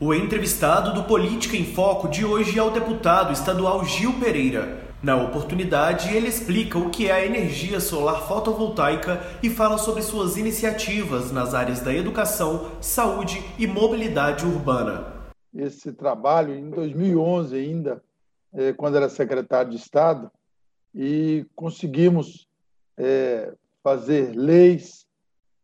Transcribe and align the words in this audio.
O 0.00 0.14
entrevistado 0.14 0.94
do 0.94 1.08
Política 1.08 1.56
em 1.56 1.64
Foco 1.64 2.06
de 2.06 2.24
hoje 2.24 2.56
é 2.56 2.62
o 2.62 2.70
deputado 2.70 3.32
estadual 3.32 3.84
Gil 3.84 4.12
Pereira. 4.20 4.78
Na 5.02 5.16
oportunidade, 5.16 6.14
ele 6.14 6.28
explica 6.28 6.78
o 6.78 6.88
que 6.88 7.08
é 7.08 7.12
a 7.12 7.26
energia 7.26 7.80
solar 7.80 8.28
fotovoltaica 8.28 9.20
e 9.42 9.50
fala 9.50 9.76
sobre 9.76 10.02
suas 10.02 10.36
iniciativas 10.36 11.32
nas 11.32 11.52
áreas 11.52 11.80
da 11.80 11.92
educação, 11.92 12.70
saúde 12.80 13.42
e 13.58 13.66
mobilidade 13.66 14.46
urbana. 14.46 15.32
Esse 15.52 15.92
trabalho, 15.92 16.54
em 16.54 16.70
2011 16.70 17.56
ainda, 17.56 18.00
é, 18.54 18.72
quando 18.72 18.98
era 18.98 19.08
secretário 19.08 19.72
de 19.72 19.78
Estado, 19.78 20.30
e 20.94 21.44
conseguimos 21.56 22.46
é, 22.96 23.52
fazer 23.82 24.32
leis. 24.36 25.04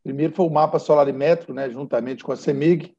Primeiro 0.03 0.35
foi 0.35 0.45
o 0.45 0.51
mapa 0.51 0.81
solarimétrico, 0.81 1.53
né, 1.53 1.71
juntamente 1.71 2.25
com 2.25 2.33
a 2.33 2.37
CEMIG, 2.37 2.97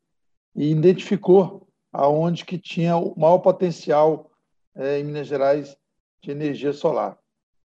e 0.55 0.71
identificou 0.71 1.67
aonde 1.91 2.45
que 2.45 2.57
tinha 2.57 2.97
o 2.97 3.17
maior 3.19 3.39
potencial 3.39 4.31
é, 4.75 4.99
em 4.99 5.03
Minas 5.03 5.27
Gerais 5.27 5.75
de 6.21 6.31
energia 6.31 6.73
solar. 6.73 7.17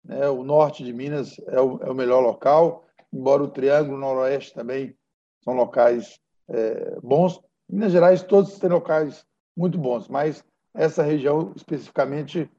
É, 0.08 0.28
o 0.28 0.42
norte 0.42 0.84
de 0.84 0.92
Minas 0.92 1.38
é 1.46 1.60
o, 1.60 1.78
é 1.82 1.90
o, 1.90 1.94
melhor 1.94 2.20
local, 2.20 2.84
embora 3.12 3.42
o 3.42 3.48
Triângulo 3.48 3.98
Noroeste 3.98 4.54
também 4.54 4.94
são 5.42 5.54
locais 5.54 6.18
é, 6.48 6.98
bons. 7.02 7.40
Em 7.68 7.74
Minas 7.74 7.92
Gerais 7.92 8.22
todos 8.22 8.58
têm 8.58 8.70
locais 8.70 9.24
muito 9.56 9.78
bons, 9.78 10.08
mas 10.08 10.44
essa 10.74 11.02
região 11.02 11.52
especificamente 11.56 12.50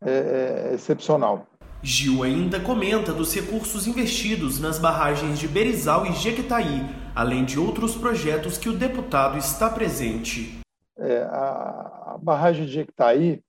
é, 0.00 0.70
é 0.70 0.74
excepcional. 0.74 1.46
Gil 1.86 2.24
ainda 2.24 2.58
comenta 2.58 3.12
dos 3.12 3.32
recursos 3.32 3.86
investidos 3.86 4.58
nas 4.58 4.76
barragens 4.76 5.38
de 5.38 5.46
Berizal 5.46 6.04
e 6.04 6.12
Jequitaí, 6.14 6.80
além 7.14 7.44
de 7.44 7.60
outros 7.60 7.94
projetos 7.94 8.58
que 8.58 8.68
o 8.68 8.76
deputado 8.76 9.38
está 9.38 9.70
presente. 9.70 10.58
É, 10.98 11.18
a, 11.18 12.14
a, 12.14 12.18
barragem 12.20 12.66
de 12.66 12.72
Jequitaí, 12.72 13.40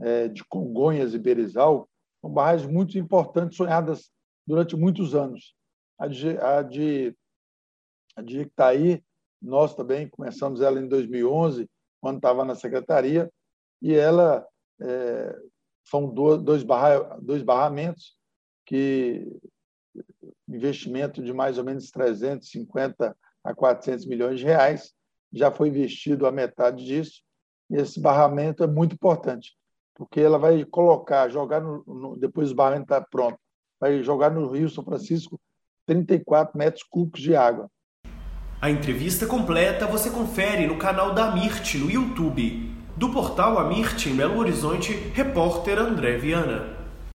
é, 0.00 0.26
de 0.26 0.44
Congonhas 0.46 1.14
e 1.14 1.18
Berizal, 1.18 1.88
são 2.20 2.28
barragens 2.28 2.68
muito 2.68 2.98
importantes, 2.98 3.56
sonhadas 3.56 4.10
durante 4.44 4.74
muitos 4.74 5.14
anos. 5.14 5.54
A 5.96 6.08
de, 6.08 6.36
a 6.38 6.62
de, 6.62 7.16
a 8.16 8.20
de 8.20 8.32
Jequitaí, 8.32 9.00
nós 9.40 9.76
também 9.76 10.08
começamos 10.08 10.60
ela 10.60 10.80
em 10.80 10.88
2011, 10.88 11.70
quando 12.00 12.16
estava 12.16 12.44
na 12.44 12.56
secretaria, 12.56 13.30
e 13.80 13.94
ela 13.94 14.44
é, 14.80 15.38
são 15.86 16.12
dois, 16.12 16.62
barra, 16.62 17.16
dois 17.20 17.42
barramentos 17.42 18.16
que 18.66 19.26
investimento 20.48 21.22
de 21.22 21.32
mais 21.32 21.58
ou 21.58 21.64
menos 21.64 21.90
350 21.90 23.16
a 23.44 23.54
400 23.54 24.04
milhões 24.06 24.40
de 24.40 24.44
reais 24.44 24.92
já 25.32 25.50
foi 25.50 25.68
investido 25.68 26.26
a 26.26 26.32
metade 26.32 26.84
disso. 26.84 27.22
E 27.70 27.76
esse 27.76 28.00
barramento 28.00 28.62
é 28.62 28.66
muito 28.66 28.94
importante, 28.94 29.56
porque 29.94 30.20
ela 30.20 30.38
vai 30.38 30.64
colocar, 30.64 31.28
jogar 31.28 31.60
no, 31.60 31.82
no 31.86 32.16
depois 32.16 32.50
o 32.50 32.54
barramento 32.54 32.84
está 32.84 33.00
pronto, 33.00 33.38
vai 33.80 34.02
jogar 34.02 34.30
no 34.30 34.50
Rio 34.50 34.68
São 34.68 34.84
Francisco 34.84 35.40
34 35.86 36.58
metros 36.58 36.82
cúbicos 36.82 37.22
de 37.22 37.36
água. 37.36 37.70
A 38.60 38.70
entrevista 38.70 39.26
completa 39.26 39.86
você 39.86 40.10
confere 40.10 40.66
no 40.66 40.78
canal 40.78 41.14
da 41.14 41.32
Mirte 41.32 41.78
no 41.78 41.90
YouTube. 41.90 42.75
Do 42.96 43.10
portal 43.10 43.58
Amirte 43.58 44.08
em 44.08 44.16
Belo 44.16 44.38
Horizonte, 44.38 45.12
repórter 45.14 45.78
André 45.78 46.16
Viana. 46.16 46.85